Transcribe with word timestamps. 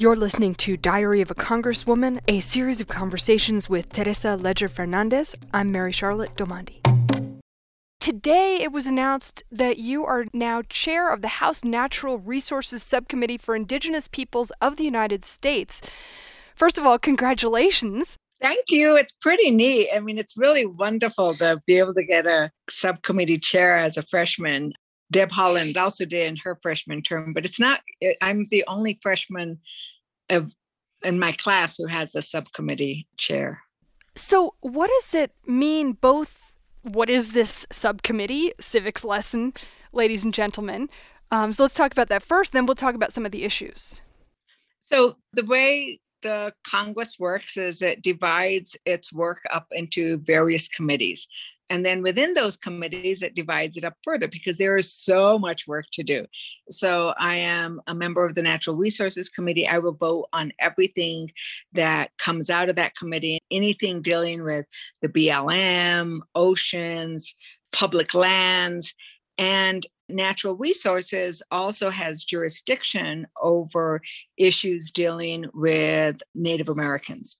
You're 0.00 0.14
listening 0.14 0.54
to 0.58 0.76
Diary 0.76 1.22
of 1.22 1.32
a 1.32 1.34
Congresswoman, 1.34 2.20
a 2.28 2.38
series 2.38 2.80
of 2.80 2.86
conversations 2.86 3.68
with 3.68 3.92
Teresa 3.92 4.36
Leger 4.36 4.68
Fernandez. 4.68 5.34
I'm 5.52 5.72
Mary 5.72 5.90
Charlotte 5.90 6.36
Domandi. 6.36 6.76
Today, 7.98 8.58
it 8.62 8.70
was 8.70 8.86
announced 8.86 9.42
that 9.50 9.78
you 9.78 10.04
are 10.04 10.26
now 10.32 10.62
chair 10.62 11.12
of 11.12 11.20
the 11.20 11.26
House 11.26 11.64
Natural 11.64 12.16
Resources 12.20 12.84
Subcommittee 12.84 13.38
for 13.38 13.56
Indigenous 13.56 14.06
Peoples 14.06 14.52
of 14.60 14.76
the 14.76 14.84
United 14.84 15.24
States. 15.24 15.82
First 16.54 16.78
of 16.78 16.86
all, 16.86 17.00
congratulations. 17.00 18.16
Thank 18.40 18.66
you. 18.68 18.96
It's 18.96 19.14
pretty 19.20 19.50
neat. 19.50 19.90
I 19.92 19.98
mean, 19.98 20.16
it's 20.16 20.36
really 20.36 20.64
wonderful 20.64 21.34
to 21.38 21.60
be 21.66 21.76
able 21.78 21.94
to 21.94 22.04
get 22.04 22.24
a 22.24 22.52
subcommittee 22.70 23.40
chair 23.40 23.74
as 23.74 23.96
a 23.96 24.04
freshman. 24.04 24.74
Deb 25.10 25.30
Haaland 25.30 25.76
also 25.76 26.04
did 26.04 26.26
in 26.26 26.36
her 26.36 26.58
freshman 26.62 27.02
term, 27.02 27.32
but 27.32 27.44
it's 27.44 27.60
not, 27.60 27.80
I'm 28.20 28.44
the 28.44 28.64
only 28.66 28.98
freshman 29.02 29.58
of, 30.28 30.52
in 31.02 31.18
my 31.18 31.32
class 31.32 31.76
who 31.78 31.86
has 31.86 32.14
a 32.14 32.22
subcommittee 32.22 33.06
chair. 33.16 33.62
So, 34.14 34.54
what 34.60 34.90
does 34.98 35.14
it 35.14 35.32
mean, 35.46 35.92
both 35.92 36.56
what 36.82 37.08
is 37.08 37.32
this 37.32 37.66
subcommittee, 37.70 38.52
civics 38.60 39.04
lesson, 39.04 39.54
ladies 39.92 40.24
and 40.24 40.34
gentlemen? 40.34 40.90
Um, 41.30 41.52
so, 41.52 41.62
let's 41.62 41.74
talk 41.74 41.92
about 41.92 42.08
that 42.08 42.22
first, 42.22 42.52
then 42.52 42.66
we'll 42.66 42.74
talk 42.74 42.94
about 42.94 43.12
some 43.12 43.24
of 43.24 43.32
the 43.32 43.44
issues. 43.44 44.02
So, 44.86 45.16
the 45.32 45.44
way 45.44 46.00
the 46.22 46.52
Congress 46.66 47.16
works 47.18 47.56
is 47.56 47.80
it 47.80 48.02
divides 48.02 48.76
its 48.84 49.12
work 49.12 49.40
up 49.52 49.66
into 49.70 50.18
various 50.18 50.68
committees. 50.68 51.28
And 51.70 51.84
then 51.84 52.02
within 52.02 52.34
those 52.34 52.56
committees, 52.56 53.22
it 53.22 53.34
divides 53.34 53.76
it 53.76 53.84
up 53.84 53.94
further 54.02 54.26
because 54.28 54.58
there 54.58 54.76
is 54.76 54.92
so 54.92 55.38
much 55.38 55.66
work 55.66 55.86
to 55.92 56.02
do. 56.02 56.26
So 56.70 57.14
I 57.18 57.34
am 57.36 57.80
a 57.86 57.94
member 57.94 58.24
of 58.24 58.34
the 58.34 58.42
Natural 58.42 58.76
Resources 58.76 59.28
Committee. 59.28 59.68
I 59.68 59.78
will 59.78 59.94
vote 59.94 60.28
on 60.32 60.52
everything 60.58 61.30
that 61.72 62.10
comes 62.18 62.48
out 62.48 62.68
of 62.68 62.76
that 62.76 62.96
committee, 62.96 63.38
anything 63.50 64.00
dealing 64.00 64.42
with 64.42 64.66
the 65.02 65.08
BLM, 65.08 66.20
oceans, 66.34 67.34
public 67.72 68.14
lands. 68.14 68.94
And 69.36 69.86
natural 70.08 70.54
resources 70.56 71.42
also 71.50 71.90
has 71.90 72.24
jurisdiction 72.24 73.26
over 73.42 74.00
issues 74.36 74.90
dealing 74.90 75.46
with 75.52 76.22
Native 76.34 76.68
Americans. 76.68 77.36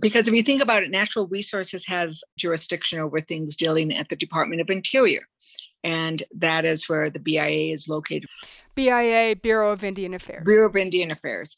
Because 0.00 0.28
if 0.28 0.34
you 0.34 0.42
think 0.42 0.62
about 0.62 0.82
it, 0.82 0.90
natural 0.90 1.26
resources 1.26 1.86
has 1.86 2.22
jurisdiction 2.38 2.98
over 3.00 3.20
things 3.20 3.56
dealing 3.56 3.94
at 3.94 4.08
the 4.08 4.16
Department 4.16 4.60
of 4.60 4.70
Interior. 4.70 5.22
And 5.82 6.22
that 6.36 6.64
is 6.64 6.88
where 6.88 7.08
the 7.08 7.18
BIA 7.18 7.72
is 7.72 7.88
located. 7.88 8.28
BIA, 8.74 9.36
Bureau 9.36 9.72
of 9.72 9.82
Indian 9.82 10.14
Affairs. 10.14 10.44
Bureau 10.44 10.68
of 10.68 10.76
Indian 10.76 11.10
Affairs. 11.10 11.56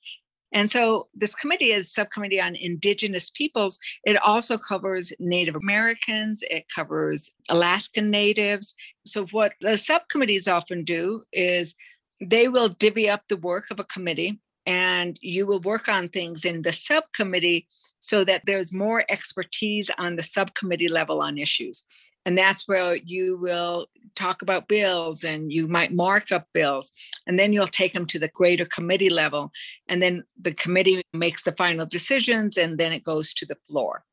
And 0.53 0.71
so 0.71 1.09
this 1.15 1.35
committee 1.35 1.73
is 1.73 1.93
subcommittee 1.93 2.41
on 2.41 2.55
indigenous 2.55 3.31
peoples. 3.31 3.79
It 4.05 4.17
also 4.23 4.59
covers 4.59 5.13
Native 5.19 5.57
Americans, 5.57 6.43
it 6.51 6.67
covers 6.75 7.31
Alaskan 7.49 8.11
natives. 8.11 8.75
So 9.07 9.27
what 9.31 9.55
the 9.61 9.77
subcommittees 9.77 10.47
often 10.47 10.85
do 10.85 11.23
is 11.33 11.75
they 12.21 12.49
will 12.49 12.69
divvy 12.69 13.09
up 13.09 13.23
the 13.29 13.37
work 13.37 13.71
of 13.71 13.81
a 13.81 13.85
committee 13.85 14.42
and 14.67 15.19
you 15.21 15.47
will 15.47 15.61
work 15.61 15.89
on 15.89 16.09
things 16.09 16.45
in 16.45 16.63
the 16.63 16.73
subcommittee 16.73 17.67
so 18.01 18.25
that 18.25 18.43
there's 18.47 18.73
more 18.73 19.05
expertise 19.09 19.91
on 19.99 20.17
the 20.17 20.23
subcommittee 20.23 20.89
level 20.89 21.21
on 21.21 21.39
issues. 21.39 21.85
And 22.25 22.39
that's 22.39 22.69
where 22.69 22.97
you 22.97 23.37
will 23.37 23.89
talk 24.15 24.43
about 24.43 24.69
bills 24.69 25.25
and 25.25 25.53
you 25.53 25.67
might 25.67 25.93
mark 25.93 26.31
up 26.31 26.47
bills. 26.53 26.93
And 27.27 27.39
then 27.39 27.53
you'll 27.53 27.67
take 27.67 27.93
them 27.93 28.07
to 28.07 28.19
the 28.19 28.29
greater 28.29 28.65
committee 28.65 29.11
level. 29.11 29.51
And 29.89 30.01
then 30.01 30.25
the 30.41 30.53
committee 30.53 31.03
makes 31.13 31.43
the 31.43 31.53
final 31.53 31.87
decisions 31.87 32.57
and 32.57 32.79
then 32.79 32.93
it 32.93 33.03
goes 33.03 33.35
to 33.35 33.47
the 33.47 33.57
floor. 33.67 34.05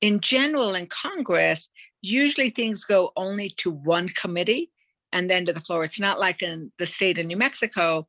In 0.00 0.20
general, 0.20 0.74
in 0.74 0.86
Congress, 0.86 1.68
usually 2.02 2.50
things 2.50 2.84
go 2.84 3.12
only 3.16 3.50
to 3.58 3.70
one 3.70 4.08
committee 4.08 4.70
and 5.12 5.28
then 5.28 5.44
to 5.46 5.52
the 5.52 5.60
floor. 5.60 5.82
It's 5.82 6.00
not 6.00 6.20
like 6.20 6.42
in 6.42 6.72
the 6.78 6.86
state 6.86 7.18
of 7.18 7.26
New 7.26 7.36
Mexico 7.36 8.06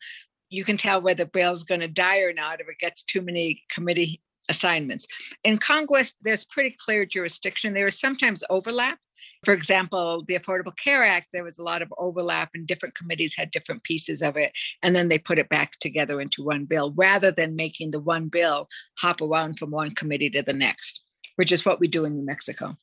you 0.51 0.63
can 0.63 0.77
tell 0.77 1.01
whether 1.01 1.25
bill's 1.25 1.63
going 1.63 1.81
to 1.81 1.87
die 1.87 2.19
or 2.19 2.33
not 2.33 2.59
if 2.59 2.67
it 2.67 2.77
gets 2.79 3.01
too 3.01 3.21
many 3.21 3.63
committee 3.69 4.21
assignments. 4.49 5.07
In 5.43 5.57
Congress, 5.57 6.13
there's 6.21 6.45
pretty 6.45 6.75
clear 6.85 7.05
jurisdiction. 7.05 7.73
There 7.73 7.87
is 7.87 7.99
sometimes 7.99 8.43
overlap. 8.49 8.99
For 9.45 9.53
example, 9.53 10.23
the 10.27 10.37
Affordable 10.37 10.75
Care 10.77 11.03
Act, 11.03 11.27
there 11.31 11.43
was 11.43 11.57
a 11.57 11.63
lot 11.63 11.81
of 11.81 11.91
overlap, 11.97 12.51
and 12.53 12.67
different 12.67 12.93
committees 12.95 13.35
had 13.35 13.49
different 13.49 13.83
pieces 13.83 14.21
of 14.21 14.37
it. 14.37 14.51
And 14.83 14.95
then 14.95 15.07
they 15.07 15.17
put 15.17 15.39
it 15.39 15.49
back 15.49 15.79
together 15.79 16.21
into 16.21 16.43
one 16.43 16.65
bill 16.65 16.93
rather 16.95 17.31
than 17.31 17.55
making 17.55 17.91
the 17.91 17.99
one 17.99 18.27
bill 18.27 18.67
hop 18.99 19.21
around 19.21 19.57
from 19.57 19.71
one 19.71 19.95
committee 19.95 20.29
to 20.31 20.43
the 20.43 20.53
next, 20.53 21.01
which 21.37 21.51
is 21.51 21.65
what 21.65 21.79
we 21.79 21.87
do 21.87 22.05
in 22.05 22.13
New 22.13 22.25
Mexico. 22.25 22.77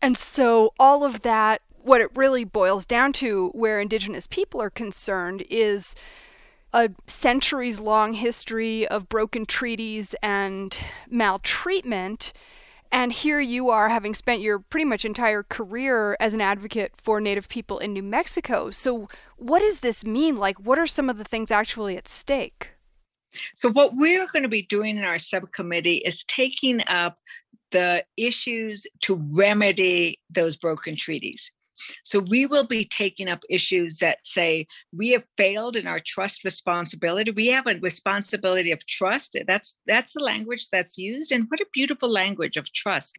And 0.00 0.16
so, 0.16 0.72
all 0.78 1.04
of 1.04 1.22
that, 1.22 1.60
what 1.78 2.00
it 2.00 2.16
really 2.16 2.44
boils 2.44 2.86
down 2.86 3.12
to, 3.14 3.50
where 3.54 3.80
Indigenous 3.80 4.26
people 4.26 4.62
are 4.62 4.70
concerned, 4.70 5.44
is 5.50 5.94
a 6.72 6.90
centuries 7.06 7.78
long 7.78 8.14
history 8.14 8.86
of 8.88 9.08
broken 9.08 9.46
treaties 9.46 10.14
and 10.22 10.76
maltreatment. 11.10 12.32
And 12.90 13.12
here 13.12 13.40
you 13.40 13.70
are, 13.70 13.88
having 13.88 14.14
spent 14.14 14.42
your 14.42 14.58
pretty 14.58 14.84
much 14.84 15.04
entire 15.04 15.42
career 15.44 16.16
as 16.20 16.34
an 16.34 16.42
advocate 16.42 16.92
for 16.98 17.20
Native 17.20 17.48
people 17.48 17.78
in 17.78 17.92
New 17.94 18.02
Mexico. 18.02 18.70
So, 18.70 19.08
what 19.36 19.60
does 19.60 19.78
this 19.78 20.04
mean? 20.04 20.36
Like, 20.36 20.58
what 20.58 20.78
are 20.78 20.86
some 20.86 21.08
of 21.08 21.16
the 21.16 21.24
things 21.24 21.50
actually 21.50 21.96
at 21.96 22.06
stake? 22.06 22.70
So, 23.54 23.70
what 23.70 23.94
we're 23.94 24.26
going 24.26 24.42
to 24.42 24.48
be 24.48 24.62
doing 24.62 24.98
in 24.98 25.04
our 25.04 25.18
subcommittee 25.18 26.02
is 26.04 26.22
taking 26.24 26.82
up 26.86 27.18
the 27.70 28.04
issues 28.18 28.86
to 29.00 29.14
remedy 29.14 30.20
those 30.28 30.56
broken 30.56 30.94
treaties. 30.94 31.50
So 32.04 32.18
we 32.18 32.46
will 32.46 32.66
be 32.66 32.84
taking 32.84 33.28
up 33.28 33.42
issues 33.48 33.98
that 33.98 34.26
say 34.26 34.66
we 34.92 35.10
have 35.10 35.24
failed 35.36 35.76
in 35.76 35.86
our 35.86 35.98
trust 35.98 36.44
responsibility. 36.44 37.30
We 37.30 37.48
have 37.48 37.66
a 37.66 37.78
responsibility 37.78 38.72
of 38.72 38.86
trust. 38.86 39.36
That's 39.46 39.76
that's 39.86 40.12
the 40.12 40.22
language 40.22 40.68
that's 40.70 40.98
used. 40.98 41.32
And 41.32 41.46
what 41.48 41.60
a 41.60 41.66
beautiful 41.72 42.08
language 42.08 42.56
of 42.56 42.72
trust. 42.72 43.18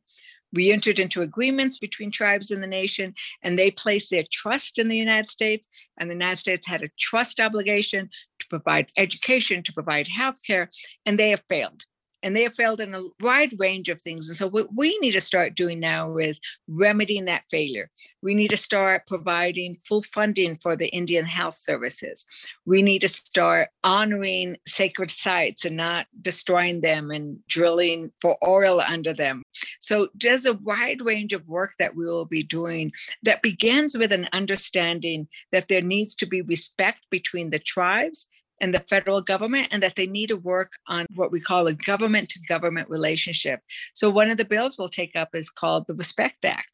We 0.54 0.72
entered 0.72 1.00
into 1.00 1.24
agreements 1.24 1.80
between 1.80 2.12
tribes 2.12 2.52
in 2.52 2.62
the 2.62 2.68
nation, 2.68 3.16
and 3.42 3.58
they 3.58 3.72
placed 3.72 4.12
their 4.12 4.24
trust 4.32 4.78
in 4.78 4.88
the 4.88 4.98
United 4.98 5.30
States. 5.30 5.68
And 5.98 6.10
the 6.10 6.16
United 6.16 6.38
States 6.38 6.68
had 6.68 6.84
a 6.84 6.92
trust 7.00 7.40
obligation 7.40 8.10
to 8.40 8.46
provide 8.50 8.92
education, 8.96 9.64
to 9.64 9.74
provide 9.74 10.08
health 10.08 10.46
care, 10.46 10.70
and 11.06 11.18
they 11.18 11.32
have 11.32 11.44
failed 11.50 11.86
and 12.24 12.36
they 12.36 12.44
have 12.44 12.56
failed 12.56 12.80
in 12.80 12.96
a 12.96 13.04
wide 13.20 13.54
range 13.60 13.90
of 13.90 14.02
things. 14.02 14.30
And 14.30 14.38
so, 14.38 14.48
what 14.48 14.70
we 14.76 14.98
need 15.00 15.12
to 15.12 15.22
start 15.22 15.56
doing 15.56 15.80
now 15.80 16.18
is 16.18 16.40
remedying 16.68 17.26
that 17.26 17.44
failure. 17.52 17.90
We 18.22 18.34
need 18.34 18.50
to 18.50 18.58
start 18.58 19.06
providing 19.06 19.76
full 19.76 20.02
funding 20.02 20.58
for 20.62 20.76
the 20.76 20.88
Indian 20.88 21.26
health 21.26 21.56
services. 21.56 22.26
We 22.66 22.82
need 22.82 23.00
to 23.00 23.10
start 23.10 23.70
honoring 23.84 24.58
sacred 24.66 25.12
sites 25.12 25.66
and 25.66 25.76
not 25.76 26.08
destroying 26.22 26.82
them 26.82 27.12
and 27.12 27.40
drilling 27.48 28.12
for 28.22 28.38
oil 28.44 28.82
under 28.82 29.14
them. 29.14 29.44
So, 29.80 30.08
there's 30.16 30.46
a 30.46 30.54
wide 30.54 31.02
range 31.02 31.34
of 31.34 31.48
work 31.48 31.74
that 31.78 31.96
we 31.96 32.08
will 32.08 32.26
be 32.26 32.44
doing 32.44 32.94
that 33.24 33.42
begins 33.42 33.98
with 33.98 34.14
an 34.14 34.30
understanding 34.32 35.28
that 35.52 35.68
there 35.68 35.82
needs 35.82 36.16
to 36.16 36.26
be 36.26 36.42
respect 36.42 37.08
between 37.10 37.50
the 37.50 37.60
tribes 37.60 38.28
and 38.64 38.74
the 38.74 38.80
federal 38.80 39.22
government 39.22 39.68
and 39.72 39.84
that 39.84 39.98
they 39.98 40.08
need 40.08 40.28
to 40.28 40.38
work 40.38 40.72
on 40.88 41.06
what 41.14 41.34
we 41.34 41.42
call 41.42 41.68
a 41.68 41.74
government 41.74 42.30
to 42.30 42.40
government 42.48 42.90
relationship. 42.90 43.60
So, 43.94 44.10
one 44.10 44.32
of 44.32 44.38
the 44.38 44.46
bills 44.46 44.78
we'll 44.78 44.88
take 44.88 45.16
up 45.16 45.30
is 45.34 45.50
called 45.50 45.86
the 45.88 45.94
Respect 45.94 46.46
Act. 46.46 46.70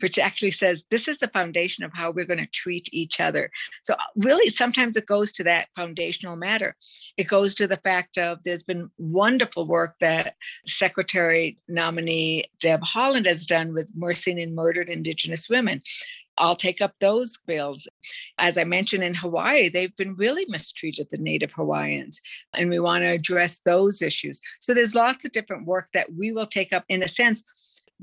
Which 0.00 0.18
actually 0.18 0.50
says 0.50 0.82
this 0.90 1.06
is 1.06 1.18
the 1.18 1.28
foundation 1.28 1.84
of 1.84 1.92
how 1.94 2.10
we're 2.10 2.26
going 2.26 2.40
to 2.40 2.50
treat 2.50 2.88
each 2.92 3.20
other. 3.20 3.52
So, 3.84 3.94
really, 4.16 4.50
sometimes 4.50 4.96
it 4.96 5.06
goes 5.06 5.30
to 5.32 5.44
that 5.44 5.68
foundational 5.76 6.34
matter. 6.34 6.74
It 7.16 7.28
goes 7.28 7.54
to 7.56 7.68
the 7.68 7.76
fact 7.76 8.18
of 8.18 8.38
there's 8.42 8.64
been 8.64 8.90
wonderful 8.98 9.64
work 9.64 9.94
that 10.00 10.34
Secretary 10.66 11.56
nominee 11.68 12.46
Deb 12.60 12.80
Haaland 12.80 13.26
has 13.26 13.46
done 13.46 13.74
with 13.74 13.92
missing 13.94 14.40
and 14.40 14.56
murdered 14.56 14.88
Indigenous 14.88 15.48
women. 15.48 15.82
I'll 16.38 16.56
take 16.56 16.80
up 16.80 16.94
those 17.00 17.38
bills. 17.46 17.88
As 18.38 18.56
I 18.56 18.64
mentioned 18.64 19.04
in 19.04 19.14
Hawaii, 19.14 19.68
they've 19.68 19.94
been 19.96 20.14
really 20.16 20.44
mistreated, 20.48 21.08
the 21.10 21.18
Native 21.18 21.52
Hawaiians, 21.52 22.20
and 22.54 22.70
we 22.70 22.78
want 22.78 23.04
to 23.04 23.10
address 23.10 23.60
those 23.64 24.02
issues. 24.02 24.40
So 24.60 24.74
there's 24.74 24.94
lots 24.94 25.24
of 25.24 25.32
different 25.32 25.66
work 25.66 25.88
that 25.94 26.12
we 26.12 26.32
will 26.32 26.46
take 26.46 26.72
up. 26.72 26.84
In 26.88 27.02
a 27.02 27.08
sense, 27.08 27.44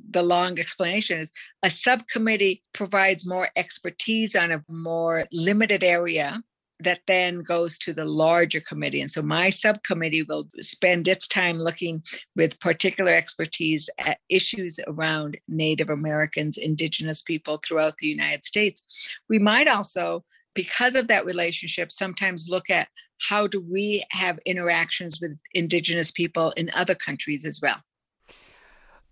the 0.09 0.21
long 0.21 0.59
explanation 0.59 1.19
is 1.19 1.31
a 1.63 1.69
subcommittee 1.69 2.63
provides 2.73 3.27
more 3.27 3.49
expertise 3.55 4.35
on 4.35 4.51
a 4.51 4.63
more 4.69 5.25
limited 5.31 5.83
area 5.83 6.41
that 6.81 7.01
then 7.07 7.39
goes 7.39 7.77
to 7.77 7.93
the 7.93 8.05
larger 8.05 8.61
committee. 8.61 9.01
And 9.01 9.11
so 9.11 9.21
my 9.21 9.49
subcommittee 9.49 10.23
will 10.23 10.47
spend 10.61 11.07
its 11.07 11.27
time 11.27 11.59
looking 11.59 12.03
with 12.35 12.59
particular 12.59 13.11
expertise 13.11 13.89
at 13.97 14.19
issues 14.29 14.79
around 14.87 15.37
Native 15.47 15.89
Americans, 15.89 16.57
Indigenous 16.57 17.21
people 17.21 17.59
throughout 17.63 17.97
the 17.97 18.07
United 18.07 18.45
States. 18.45 18.83
We 19.27 19.39
might 19.39 19.67
also, 19.67 20.23
because 20.53 20.95
of 20.95 21.07
that 21.07 21.25
relationship, 21.25 21.91
sometimes 21.91 22.49
look 22.49 22.69
at 22.69 22.87
how 23.27 23.47
do 23.47 23.59
we 23.59 24.05
have 24.11 24.39
interactions 24.45 25.19
with 25.21 25.37
Indigenous 25.53 26.11
people 26.11 26.51
in 26.51 26.71
other 26.73 26.95
countries 26.95 27.45
as 27.45 27.59
well? 27.61 27.83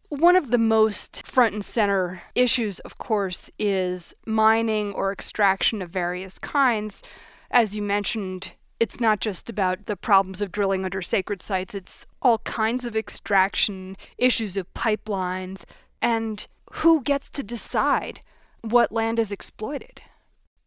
One 0.09 0.37
of 0.37 0.51
the 0.51 0.57
most 0.57 1.27
front 1.27 1.53
and 1.53 1.65
center 1.65 2.21
issues, 2.33 2.79
of 2.79 2.97
course, 2.97 3.51
is 3.59 4.15
mining 4.25 4.93
or 4.93 5.11
extraction 5.11 5.81
of 5.81 5.89
various 5.89 6.39
kinds. 6.39 7.03
As 7.51 7.75
you 7.75 7.81
mentioned, 7.81 8.51
it's 8.79 8.99
not 8.99 9.19
just 9.19 9.49
about 9.49 9.85
the 9.85 9.95
problems 9.95 10.41
of 10.41 10.51
drilling 10.51 10.85
under 10.85 11.01
sacred 11.01 11.41
sites, 11.41 11.73
it's 11.73 12.05
all 12.21 12.39
kinds 12.39 12.85
of 12.85 12.95
extraction, 12.95 13.97
issues 14.17 14.57
of 14.57 14.71
pipelines, 14.73 15.63
and 16.01 16.45
who 16.73 17.01
gets 17.01 17.29
to 17.31 17.44
decide 17.44 18.21
what 18.61 18.91
land 18.91 19.19
is 19.19 19.31
exploited? 19.31 20.01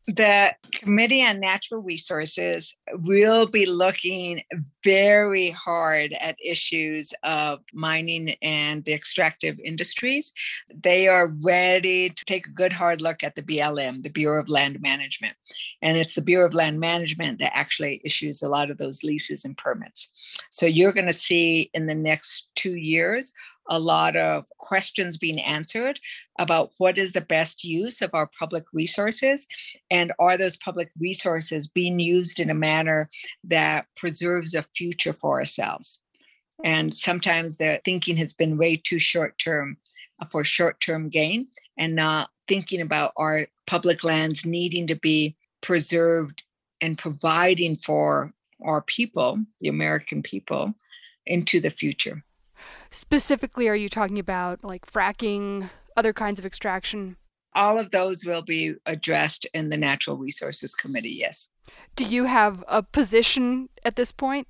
The 0.06 0.54
Committee 0.72 1.24
on 1.24 1.40
Natural 1.40 1.82
Resources 1.82 2.76
will 2.92 3.46
be 3.46 3.66
looking 3.66 4.42
very 4.82 5.50
hard 5.50 6.14
at 6.14 6.36
issues 6.42 7.12
of 7.22 7.60
mining 7.72 8.34
and 8.42 8.84
the 8.84 8.92
extractive 8.92 9.58
industries. 9.60 10.32
They 10.74 11.06
are 11.06 11.28
ready 11.28 12.10
to 12.10 12.24
take 12.24 12.46
a 12.46 12.52
good 12.52 12.72
hard 12.72 13.00
look 13.00 13.22
at 13.22 13.34
the 13.34 13.42
BLM, 13.42 14.02
the 14.02 14.10
Bureau 14.10 14.40
of 14.40 14.48
Land 14.48 14.80
Management. 14.80 15.34
And 15.82 15.96
it's 15.96 16.14
the 16.14 16.22
Bureau 16.22 16.46
of 16.46 16.54
Land 16.54 16.80
Management 16.80 17.38
that 17.38 17.56
actually 17.56 18.00
issues 18.04 18.42
a 18.42 18.48
lot 18.48 18.70
of 18.70 18.78
those 18.78 19.04
leases 19.04 19.44
and 19.44 19.56
permits. 19.56 20.08
So 20.50 20.66
you're 20.66 20.92
going 20.92 21.06
to 21.06 21.12
see 21.12 21.70
in 21.74 21.86
the 21.86 21.94
next 21.94 22.48
two 22.56 22.74
years 22.74 23.32
a 23.70 23.78
lot 23.78 24.16
of 24.16 24.44
questions 24.58 25.16
being 25.16 25.40
answered 25.40 26.00
about 26.38 26.72
what 26.78 26.98
is 26.98 27.12
the 27.12 27.20
best 27.20 27.64
use 27.64 28.02
of 28.02 28.10
our 28.12 28.28
public 28.38 28.64
resources 28.72 29.46
and 29.90 30.12
are 30.18 30.36
those 30.36 30.56
public 30.56 30.90
resources 30.98 31.68
being 31.68 32.00
used 32.00 32.40
in 32.40 32.50
a 32.50 32.54
manner 32.54 33.08
that 33.44 33.86
preserves 33.96 34.54
a 34.54 34.64
future 34.74 35.12
for 35.12 35.38
ourselves? 35.38 36.02
And 36.62 36.92
sometimes 36.92 37.56
the 37.56 37.80
thinking 37.84 38.16
has 38.18 38.32
been 38.32 38.58
way 38.58 38.76
too 38.76 38.98
short 38.98 39.38
term 39.38 39.78
uh, 40.20 40.26
for 40.26 40.44
short 40.44 40.80
term 40.80 41.08
gain 41.08 41.48
and 41.78 41.94
not 41.94 42.30
thinking 42.46 42.80
about 42.80 43.12
our 43.16 43.46
public 43.66 44.04
lands 44.04 44.44
needing 44.44 44.86
to 44.88 44.96
be 44.96 45.36
preserved 45.60 46.42
and 46.80 46.98
providing 46.98 47.76
for 47.76 48.32
our 48.62 48.82
people 48.82 49.38
the 49.60 49.68
american 49.68 50.22
people 50.22 50.74
into 51.26 51.60
the 51.60 51.70
future 51.70 52.24
Specifically, 52.90 53.68
are 53.68 53.76
you 53.76 53.88
talking 53.88 54.18
about 54.18 54.64
like 54.64 54.90
fracking, 54.90 55.70
other 55.96 56.12
kinds 56.12 56.38
of 56.38 56.46
extraction? 56.46 57.16
All 57.54 57.78
of 57.78 57.90
those 57.90 58.24
will 58.24 58.42
be 58.42 58.74
addressed 58.86 59.46
in 59.54 59.70
the 59.70 59.76
Natural 59.76 60.16
Resources 60.16 60.74
Committee, 60.74 61.16
yes. 61.20 61.48
Do 61.96 62.04
you 62.04 62.24
have 62.24 62.64
a 62.68 62.82
position 62.82 63.68
at 63.84 63.96
this 63.96 64.12
point? 64.12 64.46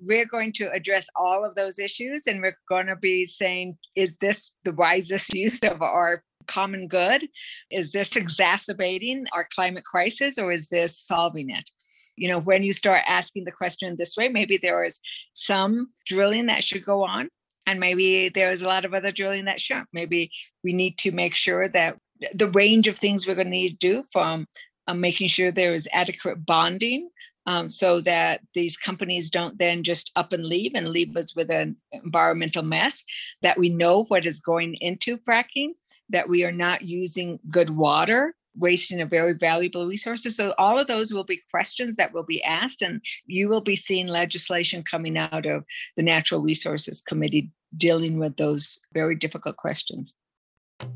We're 0.00 0.26
going 0.26 0.52
to 0.54 0.70
address 0.72 1.06
all 1.14 1.44
of 1.44 1.54
those 1.54 1.78
issues 1.78 2.26
and 2.26 2.42
we're 2.42 2.58
going 2.68 2.86
to 2.86 2.96
be 2.96 3.24
saying, 3.24 3.78
is 3.94 4.16
this 4.16 4.52
the 4.64 4.72
wisest 4.72 5.32
use 5.32 5.60
of 5.60 5.80
our 5.80 6.24
common 6.46 6.88
good? 6.88 7.28
Is 7.70 7.92
this 7.92 8.16
exacerbating 8.16 9.26
our 9.34 9.46
climate 9.54 9.84
crisis 9.84 10.38
or 10.38 10.50
is 10.50 10.68
this 10.68 10.98
solving 10.98 11.50
it? 11.50 11.70
You 12.16 12.28
know, 12.28 12.38
when 12.38 12.62
you 12.62 12.72
start 12.72 13.02
asking 13.06 13.44
the 13.44 13.52
question 13.52 13.94
this 13.96 14.16
way, 14.16 14.28
maybe 14.28 14.58
there 14.58 14.84
is 14.84 15.00
some 15.32 15.90
drilling 16.04 16.46
that 16.46 16.64
should 16.64 16.84
go 16.84 17.04
on 17.04 17.28
and 17.70 17.78
maybe 17.78 18.28
there's 18.28 18.62
a 18.62 18.66
lot 18.66 18.84
of 18.84 18.94
other 18.94 19.12
drilling 19.12 19.44
that 19.44 19.60
shouldn't. 19.60 19.86
Maybe 19.92 20.32
we 20.64 20.72
need 20.72 20.98
to 20.98 21.12
make 21.12 21.36
sure 21.36 21.68
that 21.68 21.96
the 22.34 22.48
range 22.48 22.88
of 22.88 22.96
things 22.98 23.26
we're 23.26 23.36
going 23.36 23.46
to 23.46 23.50
need 23.50 23.80
to 23.80 23.88
do 23.88 24.02
from 24.12 24.46
um, 24.88 25.00
making 25.00 25.28
sure 25.28 25.52
there 25.52 25.72
is 25.72 25.88
adequate 25.92 26.44
bonding 26.44 27.10
um, 27.46 27.70
so 27.70 28.00
that 28.00 28.40
these 28.54 28.76
companies 28.76 29.30
don't 29.30 29.56
then 29.58 29.84
just 29.84 30.10
up 30.16 30.32
and 30.32 30.44
leave 30.44 30.72
and 30.74 30.88
leave 30.88 31.16
us 31.16 31.36
with 31.36 31.48
an 31.48 31.76
environmental 31.92 32.64
mess, 32.64 33.04
that 33.40 33.56
we 33.56 33.68
know 33.68 34.02
what 34.04 34.26
is 34.26 34.40
going 34.40 34.74
into 34.80 35.16
fracking, 35.18 35.70
that 36.08 36.28
we 36.28 36.44
are 36.44 36.52
not 36.52 36.82
using 36.82 37.38
good 37.48 37.70
water 37.70 38.34
wasting 38.56 39.00
a 39.00 39.06
very 39.06 39.32
valuable 39.32 39.86
resource. 39.86 40.22
So 40.34 40.54
all 40.58 40.78
of 40.78 40.86
those 40.86 41.12
will 41.12 41.24
be 41.24 41.40
questions 41.50 41.96
that 41.96 42.12
will 42.12 42.22
be 42.22 42.42
asked, 42.42 42.82
and 42.82 43.00
you 43.26 43.48
will 43.48 43.60
be 43.60 43.76
seeing 43.76 44.06
legislation 44.06 44.82
coming 44.82 45.16
out 45.16 45.46
of 45.46 45.64
the 45.96 46.02
Natural 46.02 46.40
Resources 46.40 47.00
Committee 47.00 47.50
dealing 47.76 48.18
with 48.18 48.36
those 48.36 48.80
very 48.92 49.14
difficult 49.14 49.56
questions. 49.56 50.16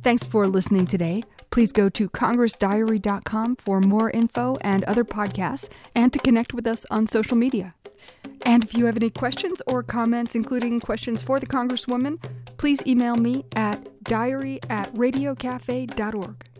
Thanks 0.02 0.24
for 0.24 0.46
listening 0.46 0.86
today. 0.86 1.22
Please 1.50 1.72
go 1.72 1.88
to 1.90 2.08
congressdiary.com 2.08 3.56
for 3.56 3.80
more 3.80 4.10
info 4.10 4.56
and 4.62 4.84
other 4.84 5.04
podcasts 5.04 5.68
and 5.94 6.12
to 6.12 6.18
connect 6.18 6.54
with 6.54 6.66
us 6.66 6.86
on 6.90 7.06
social 7.06 7.36
media. 7.36 7.74
And 8.44 8.64
if 8.64 8.74
you 8.74 8.86
have 8.86 8.96
any 8.96 9.10
questions 9.10 9.62
or 9.66 9.82
comments, 9.82 10.34
including 10.34 10.80
questions 10.80 11.22
for 11.22 11.38
the 11.38 11.46
Congresswoman, 11.46 12.22
please 12.56 12.82
email 12.86 13.16
me 13.16 13.44
at 13.54 13.88
diary 14.04 14.60
at 14.68 14.92
radiocafe.org. 14.94 16.53